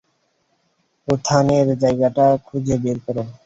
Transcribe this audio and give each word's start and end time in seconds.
উত্থানের 1.07 1.67
জায়গাটা 1.81 2.25
খুঁজে 2.45 2.75
বের 2.83 2.97
করো। 3.05 3.23